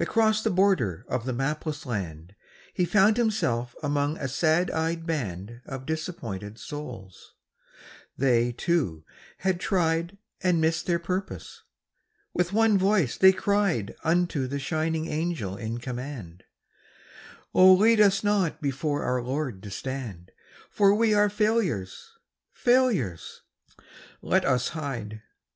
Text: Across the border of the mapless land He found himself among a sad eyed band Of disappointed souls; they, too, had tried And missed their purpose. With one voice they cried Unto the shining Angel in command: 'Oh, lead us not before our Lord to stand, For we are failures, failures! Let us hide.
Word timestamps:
Across 0.00 0.42
the 0.42 0.50
border 0.50 1.04
of 1.06 1.26
the 1.26 1.32
mapless 1.32 1.86
land 1.86 2.34
He 2.72 2.84
found 2.84 3.16
himself 3.16 3.76
among 3.84 4.16
a 4.18 4.26
sad 4.26 4.68
eyed 4.72 5.06
band 5.06 5.60
Of 5.64 5.86
disappointed 5.86 6.58
souls; 6.58 7.34
they, 8.18 8.50
too, 8.50 9.04
had 9.38 9.60
tried 9.60 10.18
And 10.40 10.60
missed 10.60 10.86
their 10.86 10.98
purpose. 10.98 11.62
With 12.32 12.52
one 12.52 12.76
voice 12.76 13.16
they 13.16 13.32
cried 13.32 13.94
Unto 14.02 14.48
the 14.48 14.58
shining 14.58 15.06
Angel 15.06 15.56
in 15.56 15.78
command: 15.78 16.42
'Oh, 17.54 17.74
lead 17.74 18.00
us 18.00 18.24
not 18.24 18.60
before 18.60 19.04
our 19.04 19.22
Lord 19.22 19.62
to 19.62 19.70
stand, 19.70 20.32
For 20.68 20.92
we 20.96 21.14
are 21.14 21.30
failures, 21.30 22.16
failures! 22.52 23.42
Let 24.20 24.44
us 24.44 24.70
hide. 24.70 25.22